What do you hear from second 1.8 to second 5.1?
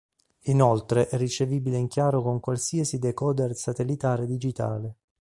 chiaro con qualsiasi decoder satellitare digitale.